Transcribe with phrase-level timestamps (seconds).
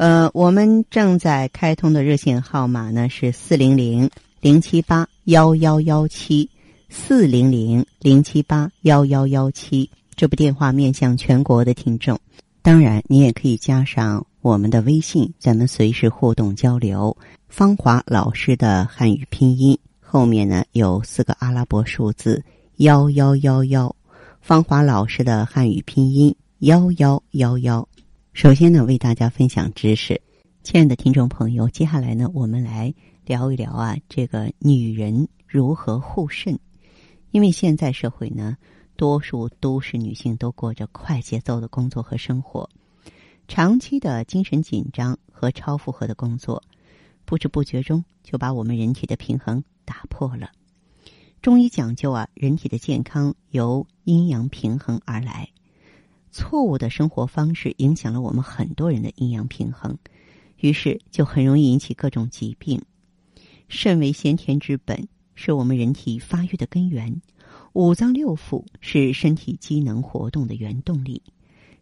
[0.00, 4.08] 呃，我们正在开通的热线号码呢是四零零
[4.40, 6.48] 零七八幺幺幺七，
[6.88, 9.90] 四零零零七八幺幺幺七。
[10.16, 12.18] 这部电话面向全国的听众，
[12.62, 17.14] 当然你也可以加上我们的微信，咱们随时互动交流。
[17.50, 22.42] 芳华老师的汉语拼音后面呢有四个阿拉伯数字
[22.76, 23.94] 幺幺幺幺，
[24.40, 26.34] 芳华老师的汉语拼音。
[26.60, 27.88] 幺幺幺幺，
[28.32, 30.22] 首先呢，为大家分享知识，
[30.62, 32.94] 亲爱的听众朋友，接下来呢，我们来
[33.26, 36.58] 聊一聊啊，这个女人如何护肾。
[37.32, 38.56] 因为现在社会呢，
[38.96, 42.70] 多数都市女性都过着快节奏的工作和生活，
[43.46, 46.62] 长期的精神紧张和超负荷的工作，
[47.24, 50.50] 不知不觉中就把我们人体的平衡打破了。
[51.42, 55.48] 中医讲究啊，人体的健康由阴阳平衡而来。
[56.30, 59.98] 错误的生活方式影响了我们很多人的阴阳平衡，
[60.58, 62.80] 于是就很容易引起各种疾病。
[63.68, 67.20] 肾为先天之本，是我们人体发育的根源；
[67.72, 71.22] 五脏六腑是身体机能活动的原动力。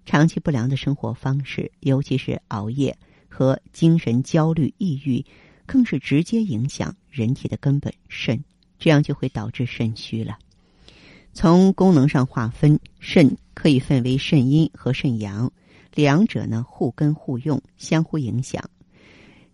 [0.04, 2.96] 长期不良的生活方式，尤其是熬夜
[3.28, 5.24] 和精神焦虑、抑郁，
[5.66, 8.42] 更是直接影响人体的根本肾，
[8.78, 10.38] 这样就会导致肾虚了。
[11.40, 15.52] 从功能上划分，肾可以分为肾阴和肾阳，
[15.94, 18.68] 两者呢互根互用，相互影响。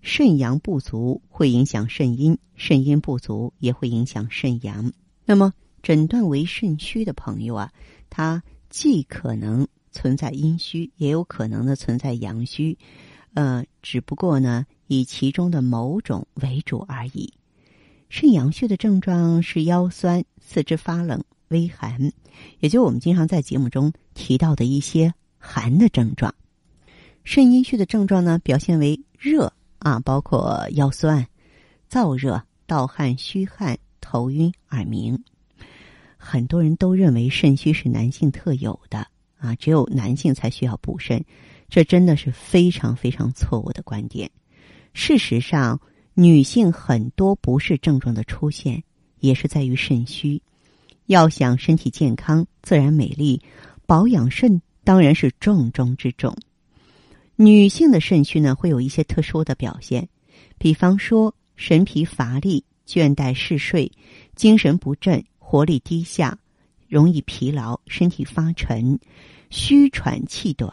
[0.00, 4.94] 肾阳不足会影响肾阴，肾阴不足也会影响肾阳。
[5.26, 7.70] 那么，诊断为肾虚的朋友啊，
[8.08, 12.78] 他既可能存在阴虚，也有可能呢存在阳虚，
[13.34, 17.34] 呃，只不过呢以其中的某种为主而已。
[18.08, 21.22] 肾阳虚的症状是腰酸、四肢发冷。
[21.48, 22.12] 微寒，
[22.60, 26.34] 也就我们经常在节目中提到的一些寒的症状。
[27.22, 31.26] 肾阴虚的症状呢，表现为热啊，包括腰酸、
[31.90, 35.22] 燥热、盗汗、虚汗、头晕、耳鸣。
[36.16, 39.06] 很多人都认为肾虚是男性特有的
[39.38, 41.24] 啊，只有男性才需要补肾，
[41.68, 44.30] 这真的是非常非常错误的观点。
[44.92, 45.80] 事实上，
[46.14, 48.82] 女性很多不适症状的出现，
[49.20, 50.40] 也是在于肾虚。
[51.06, 53.42] 要想身体健康、自然美丽，
[53.86, 56.36] 保养肾当然是重中之重。
[57.36, 60.08] 女性的肾虚呢，会有一些特殊的表现，
[60.56, 63.90] 比方说神疲乏力、倦怠嗜睡、
[64.34, 66.38] 精神不振、活力低下、
[66.88, 68.98] 容易疲劳、身体发沉、
[69.50, 70.72] 虚喘气短，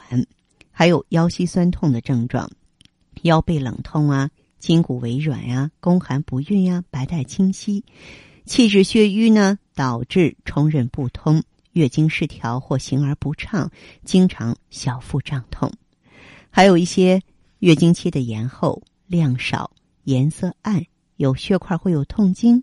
[0.72, 2.50] 还有腰膝酸痛的症状，
[3.24, 7.84] 腰背冷痛啊、筋骨微软呀、宫寒不孕呀、白带清晰。
[8.46, 13.72] 气滞血瘀呢，导致冲任不通、月经失调或行而不畅，
[14.06, 15.72] 经常小腹胀痛；
[16.52, 17.20] 还有一些
[17.58, 19.72] 月经期的延后、量少、
[20.04, 22.62] 颜色暗、有血块会有痛经；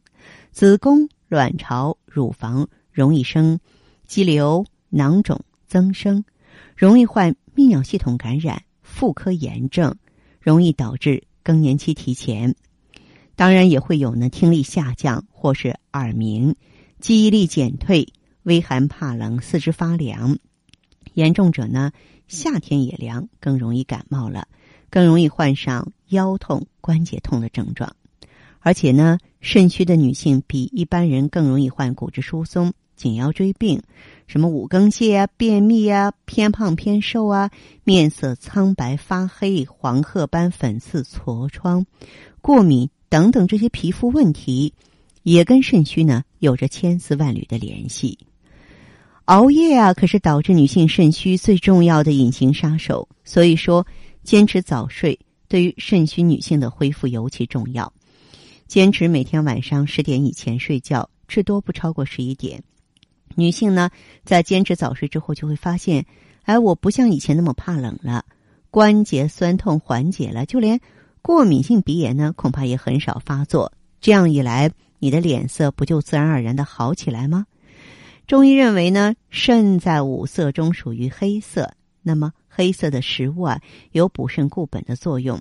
[0.52, 3.58] 子宫、卵巢、乳房容易生
[4.06, 6.24] 肌瘤、囊肿增生，
[6.76, 9.96] 容易患泌尿系统感染、妇科炎症，
[10.40, 12.54] 容易导致更年期提前。
[13.34, 16.54] 当然也会有呢，听力下降或是耳鸣，
[17.00, 18.08] 记忆力减退，
[18.42, 20.38] 微寒怕冷，四肢发凉，
[21.14, 21.92] 严重者呢，
[22.26, 24.48] 夏天也凉，更容易感冒了，
[24.90, 27.94] 更容易患上腰痛、关节痛的症状。
[28.60, 33.80] 而且呢，肾虚的女性比一般人更容易患骨质疏松、颈腰椎病，
[34.26, 37.50] 什么五更泻啊、便秘啊、偏胖偏瘦啊、
[37.84, 41.86] 面色苍白发黑、黄褐斑、粉刺、痤疮、
[42.40, 42.90] 过敏。
[43.10, 44.74] 等等，这些皮肤问题
[45.30, 48.18] 也跟肾虚呢有着千丝万缕的联系。
[49.26, 53.06] 熬夜啊，可是导致女性肾虚最重要的隐形杀手。
[53.24, 53.86] 所以说，
[54.22, 57.92] 坚持早睡对于肾虚女性的恢复尤其重要。
[58.66, 62.62] 坚持每天晚上十点以前睡觉，至多不超过十一点。
[63.34, 63.90] 女性呢，
[64.24, 66.06] 在坚持早睡之后，就会发现，
[66.44, 68.24] 哎，我不像以前那么怕冷了，
[68.70, 70.80] 关节酸痛缓解了，就连。
[71.20, 73.72] 过敏性鼻炎呢，恐怕也很少发作。
[74.00, 77.46] 这样一来，你的脸色不就自然而然的好起来吗？
[78.26, 81.72] 中医认为呢，肾在五色中属于黑色，
[82.02, 83.60] 那么黑色的食物啊，
[83.92, 85.40] 有补肾固本的作用。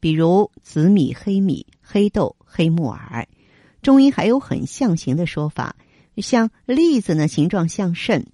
[0.00, 3.26] 比如紫米、黑米、黑豆、黑木耳。
[3.82, 5.74] 中医还有很象形的说法，
[6.18, 8.24] 像栗子呢，形状像肾，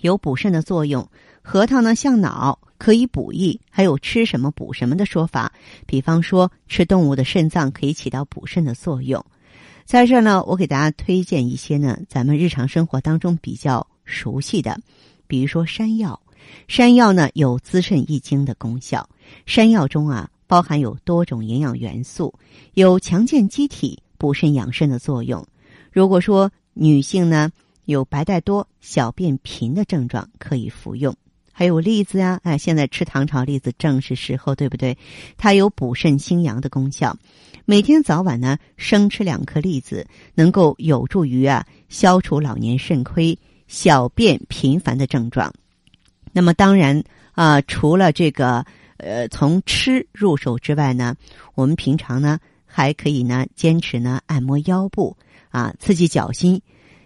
[0.00, 1.04] 有补肾的作用；
[1.42, 3.60] 核桃呢，像脑，可以补益。
[3.68, 5.52] 还有吃什么补什么的说法，
[5.86, 9.22] 比方说吃动物的肾脏可以起到补肾的作用。
[9.84, 14.80] 在这儿呢，我给大家推荐一些呢，咱们日常生活当中比较熟悉的，
[15.26, 16.20] 比如说山药。
[16.68, 19.08] 山药呢有滋肾益精的功效，
[19.46, 22.34] 山药中啊包含有多种营养元素，
[22.74, 24.00] 有强健机体。
[24.16, 25.46] 补肾养肾的作用。
[25.92, 27.50] 如果说女性呢
[27.84, 31.14] 有白带多、小便频的症状，可以服用。
[31.54, 34.98] 还有栗子呀，哎，现在吃糖炒栗子正是时候，对不对？
[35.38, 37.16] 它有补肾清阳的功效。
[37.64, 45.50] 每天早晚呢生吃两颗栗子，能够有助于啊消除老年肾亏、小便频繁的症状。
[46.32, 47.02] 那么当然
[47.32, 48.66] 啊，除了这个
[48.96, 51.14] 呃从吃入手之外呢，
[51.54, 52.38] 我们平常呢。
[52.76, 55.16] 还可以呢，坚持呢按摩腰部
[55.50, 56.60] 啊，刺激脚心。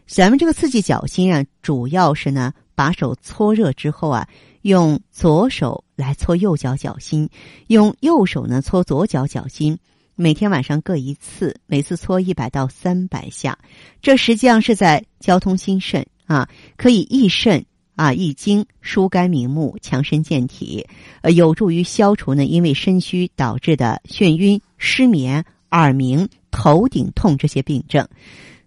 [0.07, 4.29] 咱们这个刺激脚心啊，主要是呢把手搓热之后啊，
[4.63, 7.29] 用左手来搓右脚脚心，
[7.67, 9.77] 用右手呢搓左脚脚心。
[10.15, 13.59] 每天晚上各一次，每次搓一百到三百下。
[14.01, 17.67] 这实际上是在交通心肾啊，可以益肾
[17.97, 20.87] 啊益精，疏肝明目，强身健体，
[21.23, 25.45] 呃，有助于消除呢因为肾虚导致的眩晕、失眠。
[25.71, 28.09] 耳鸣、头顶痛这些病症，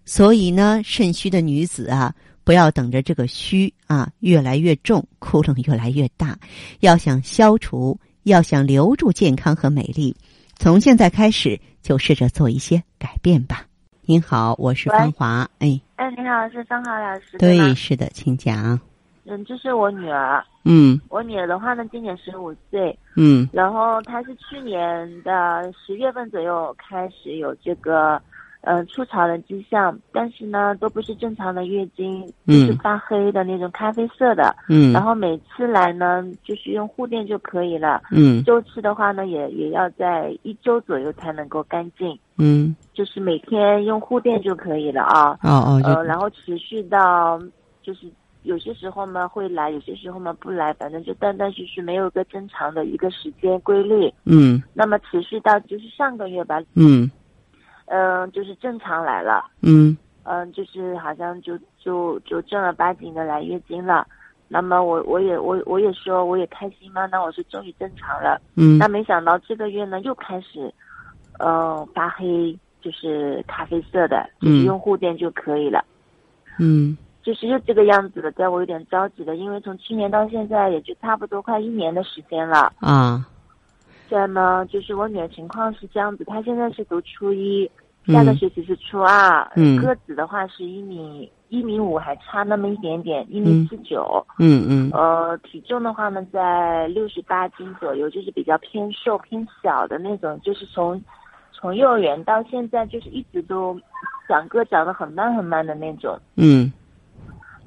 [0.04, 2.14] 所以呢，肾虚的女子啊，
[2.44, 6.38] 不要等着这个虚啊越来越重，窟窿越来越大。
[6.80, 10.16] 要想消除，要想留住健康和美丽，
[10.56, 13.64] 从现在开始就试着做一些改变吧。
[14.04, 15.48] 您好，我是芳华。
[15.60, 17.38] 哎，哎，你好，是芳华老师。
[17.38, 18.78] 对，是的，请讲。
[19.24, 20.44] 嗯，这是我女儿。
[20.64, 22.98] 嗯，我女儿的话呢，今年十五岁。
[23.14, 28.20] 嗯，然后她是去年的十月份左右开始有这个，
[28.62, 34.54] 呃，初潮的迹象，但是呢，都不是正常的月经，是发黑的那种咖啡色的。
[34.68, 38.00] 嗯，然后每次来呢，就是用护垫就可以了。
[38.10, 42.18] 嗯，周期的话呢，也也要在一周左右才能够干净。
[42.38, 45.38] 嗯，就是每天用护垫就可以了啊。
[45.42, 45.80] 哦哦。
[45.84, 47.40] 呃，然后持续到
[47.82, 48.06] 就是。
[48.44, 54.12] 有些时候嘛会来，有些时候嘛不来，反正就断断续续，没有个正常的一个时间规律。
[54.24, 54.60] 嗯。
[54.74, 56.60] 那么持续到就是上个月吧。
[56.74, 57.08] 嗯。
[57.86, 59.44] 嗯，就是正常来了。
[59.62, 59.96] 嗯。
[60.24, 64.06] 嗯，就是好像就就就正儿八经的来月经了。
[64.46, 68.40] 那么我我也我我也说我也开心嘛，那我是终于正常了。
[68.54, 68.78] 嗯。
[68.78, 70.72] 那没想到这个月呢又开始，
[71.40, 75.84] 嗯，发黑，就是咖啡色的，就是用护垫就可以了。
[76.60, 76.96] 嗯。
[77.24, 82.72] 就是又这个样子了，在我有点着急的，因为从去年到现在也就差不多快一年的时间了。
[82.78, 83.26] 啊。
[84.12, 87.70] 在呢，就是我女儿情况是这样子，她现在是读初一，
[88.06, 89.50] 下个学期是初二。
[89.56, 89.80] 嗯。
[89.80, 94.22] 个子的话是一米一米五，还差那么一点点，一米四九。
[94.38, 94.90] 嗯嗯。
[94.92, 101.02] 呃，体重的话呢，在六十八斤左右，就是比较偏瘦偏小的那种，就是从
[101.50, 103.80] 从幼儿园到现在，就是一直都
[104.28, 106.18] 长个长得很慢很慢的那种。
[106.36, 106.70] 嗯。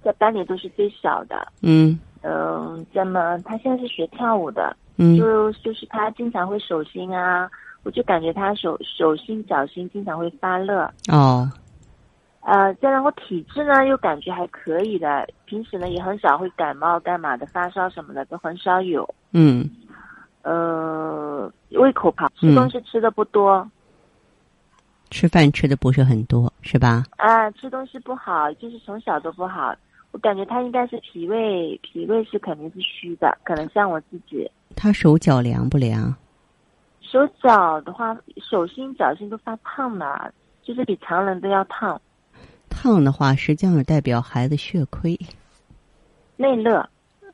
[0.03, 1.51] 在班里都是最小的。
[1.63, 1.99] 嗯。
[2.21, 4.77] 嗯，那么他现在是学跳舞的。
[4.97, 5.17] 嗯。
[5.17, 7.49] 就就是他经常会手心啊，
[7.83, 10.89] 我就感觉他手手心脚心经常会发热。
[11.09, 11.49] 哦。
[12.41, 19.07] 呃，再然后体质呢又感觉还可以的，平时呢也很少会感冒干嘛的，发烧什么的都很少有。
[19.31, 19.67] 嗯。
[20.43, 23.67] 呃，胃口好，吃东西吃的不多。
[25.09, 27.03] 吃饭吃的不是很多，是吧？
[27.17, 29.73] 啊，吃东西不好，就是从小都不好。
[30.15, 34.49] 我感觉他应该是脾胃，脾胃是肯定是虚的，可能像我自己。
[34.73, 36.15] 他手脚凉不凉？
[37.01, 42.01] 手脚的话，手心脚心都发烫的，就是比常人都要烫。
[42.69, 45.19] 烫的话，实际上代表孩子血亏。
[46.37, 46.89] 内热。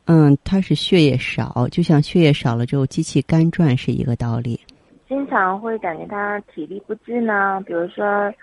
[0.06, 4.60] 嗯，他是血液少，就像血液少了之后，机器干转是一个道理。
[5.08, 8.34] 经常会感觉他体力不支呢，比如说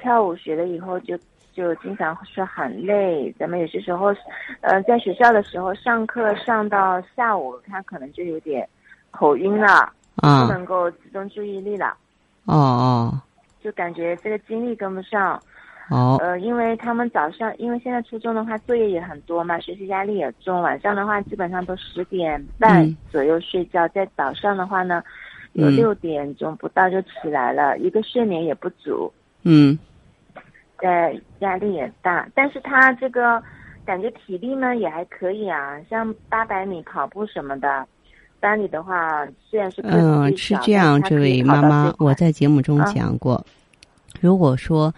[0.00, 1.18] 跳舞学了以后就。
[1.54, 4.14] 就经常是很累，咱们有些时候，
[4.60, 8.68] 呃，在学校的时候上课上到下午，他可能就有点
[9.12, 11.96] 口晕了，不能够集中注意力了。
[12.46, 13.20] 哦哦。
[13.62, 15.40] 就感觉这个精力跟不上。
[15.90, 16.18] 哦。
[16.20, 25.02] 呃，因为他们早上，因为现在初中的话作业也很多嘛，学习压力也重，晚上的话基本上都十点半左右睡觉，在早上的话呢，
[25.52, 29.12] 有六点钟不到就起来了，一个睡眠也不足。
[29.44, 29.78] 嗯。
[30.78, 33.42] 呃，压力也大，但是他这个
[33.84, 37.86] 感觉体力呢也还可以啊，像八百米跑步什么的，
[38.40, 43.44] 班里的话，虽然是嗯，是这样，这位妈妈，我在节目中讲过，
[44.20, 44.92] 如果说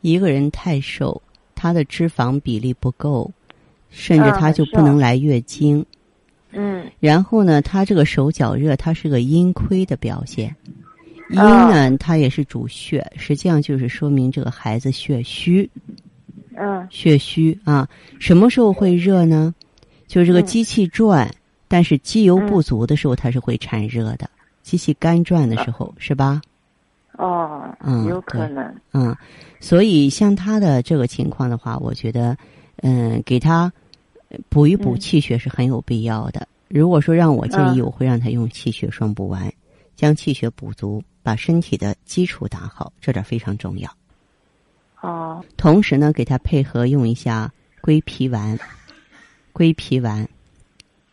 [0.00, 1.20] 一个人太瘦，
[1.54, 3.30] 他的脂肪比例不够，
[3.90, 5.84] 甚至他就不能来月经。
[6.52, 6.90] 嗯。
[6.98, 10.54] 然后呢，他这个手脚热，他是个阴亏的表现。
[11.30, 15.68] 阴呢，它也是主血，实际上就是说明这个孩子血虚。
[16.56, 16.86] 嗯。
[16.90, 19.54] 血虚啊，什么时候会热呢？
[20.06, 21.30] 就是这个机器转，
[21.68, 24.28] 但是机油不足的时候，它是会产热的。
[24.62, 26.40] 机器干转的时候，是吧？
[27.16, 28.74] 哦，嗯，有可能。
[28.92, 29.14] 嗯，
[29.60, 32.36] 所以像他的这个情况的话，我觉得，
[32.82, 33.72] 嗯，给他
[34.48, 36.46] 补一补气血是很有必要的。
[36.68, 39.52] 如果说让我建议，我会让他用气血双补丸，
[40.00, 41.02] 将气血补足。
[41.22, 43.94] 把身体的基础打好，这点非常重要。
[45.02, 45.44] 哦。
[45.58, 47.52] 同时呢，给他配合用一下
[47.82, 48.58] 归脾丸。
[49.52, 50.26] 归脾丸。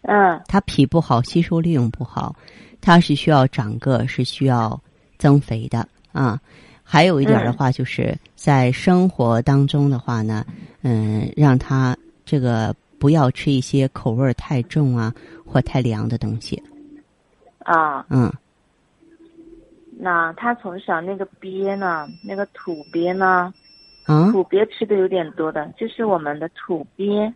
[0.03, 0.41] 嗯。
[0.47, 2.33] 他脾不好，吸收利用不好，
[2.79, 4.81] 他是需要长个，是需要
[5.17, 6.39] 增肥的啊。
[6.83, 10.45] 还有一点的话，就是在生活当中的话呢，
[10.83, 15.13] 嗯，让他这个不要吃一些口味太重啊
[15.45, 16.63] 或太凉的东西。
[17.59, 18.05] 啊。
[18.09, 18.31] 嗯。
[19.99, 23.51] 那他从小那个鳖呢，那个土鳖呢，
[24.05, 27.33] 啊，土鳖吃的有点多的，就是我们的土鳖。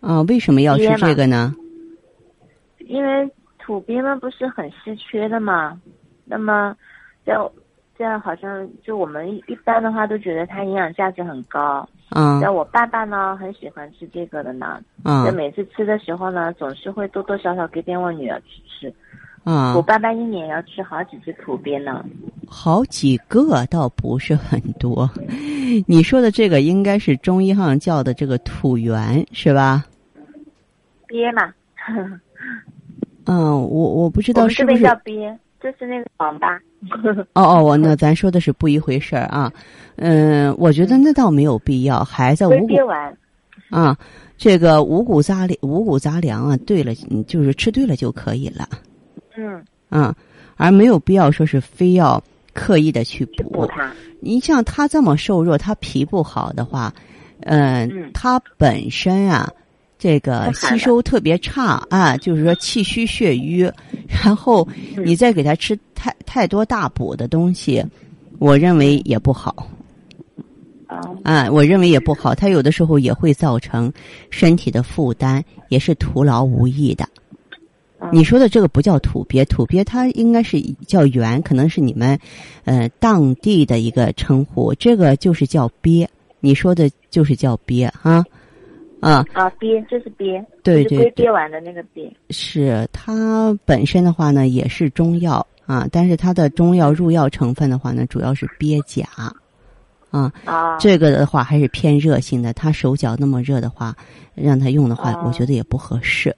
[0.00, 1.54] 啊，为什么要吃这个呢？
[2.78, 5.78] 因为土鳖呢不是很稀缺的嘛，
[6.24, 6.74] 那么
[7.24, 7.34] 在
[7.98, 11.86] 这样好像就我们一般的话都觉得它营养价值很高。
[12.14, 12.40] 嗯。
[12.40, 14.80] 那我爸爸呢很喜欢吃这个的呢。
[15.04, 15.24] 嗯。
[15.24, 18.94] 那每次吃的时候呢，总是会多多少少给点我女儿去吃。
[19.46, 22.04] 啊，我爸爸一年要吃好几只土鳖呢。
[22.48, 25.08] 好几个倒不是很多，
[25.86, 29.84] 你说的这个应该是中医上叫的这个土元是吧？
[31.06, 31.52] 鳖嘛。
[33.26, 34.82] 嗯，我我不知道是不是。
[34.82, 36.60] 叫鳖，就是那个王八。
[37.34, 39.52] 哦哦，我那咱说的是不一回事儿啊。
[39.94, 42.74] 嗯，我觉得那倒没有必要，孩子五谷
[43.70, 43.96] 啊，
[44.36, 46.92] 这个五谷杂粮五谷杂粮啊，对了，
[47.28, 48.68] 就是吃对了就可以了。
[49.36, 49.64] 嗯。
[49.90, 50.14] 嗯，
[50.56, 53.66] 而没有必要说是非要刻意的去补。
[53.66, 53.92] 它。
[54.20, 56.92] 你像他这么瘦弱，他脾不好的话，
[57.42, 59.48] 嗯，他本身啊，
[59.98, 63.70] 这个吸收特别差啊，就是说气虚血瘀，
[64.08, 64.66] 然后
[65.04, 67.84] 你再给他吃太太多大补的东西，
[68.38, 69.68] 我认为也不好。
[71.22, 73.92] 啊，我认为也不好，他有的时候也会造成
[74.30, 77.06] 身体的负担，也是徒劳无益的。
[78.12, 82.18] 你说的这个不叫土鳖，土鳖它应该是叫元，可能是你们，
[82.64, 84.74] 呃，当地的一个称呼。
[84.74, 86.06] 这个就是叫鳖，
[86.40, 88.22] 你说的就是叫鳖哈，
[89.00, 92.14] 啊啊鳖，就是鳖，对对对，鳖丸的那个鳖。
[92.28, 99.08] 是它本身的话呢，也是中药啊，但是它的中药入药成分的话呢，主要是鳖甲，
[100.10, 102.52] 啊啊，这个的话还是偏热性的。
[102.52, 103.96] 他手脚那么热的话，
[104.34, 106.34] 让他用的话，我觉得也不合适。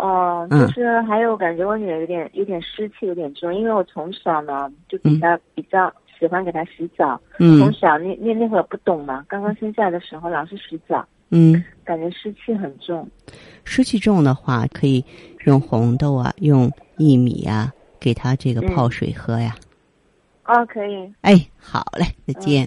[0.00, 13.06] 哦，就是还有感觉我女儿有点有点湿气有点重，因为我从小呢就比较比较喜欢给她洗澡，从小那那那会儿不懂嘛，刚刚生下来的时候老是洗澡，嗯，感觉湿气很重。
[13.64, 15.04] 湿气重的话，可以
[15.44, 19.54] 用红豆啊，用薏米啊，给她这个泡水喝呀。
[20.46, 21.12] 哦，可以。
[21.20, 22.66] 哎，好嘞，再见。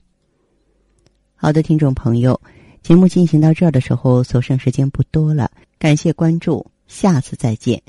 [1.36, 2.40] 好的，听众朋友，
[2.84, 5.50] 节目进行到这儿的时候，所剩时间不多了，
[5.80, 6.64] 感谢关注。
[6.88, 7.82] 下次再见。